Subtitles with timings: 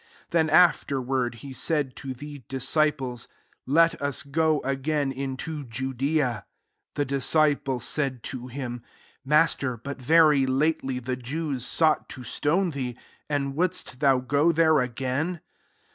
[0.31, 3.27] 7 Then, afterward, he said to the disciples,"
[3.67, 6.45] Let us go again in to Judea."
[6.93, 8.81] 8 The disciples said to him,"
[9.23, 12.97] Master, but very late ly the Jews sought to stone thee:
[13.29, 15.39] and wouldst thou go there again